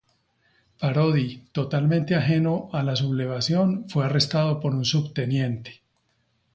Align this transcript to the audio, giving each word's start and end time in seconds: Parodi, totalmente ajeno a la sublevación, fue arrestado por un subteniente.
Parodi, 0.79 1.39
totalmente 1.51 2.15
ajeno 2.15 2.71
a 2.73 2.81
la 2.81 2.95
sublevación, 2.95 3.85
fue 3.87 4.03
arrestado 4.03 4.59
por 4.59 4.73
un 4.73 4.83
subteniente. 4.83 5.83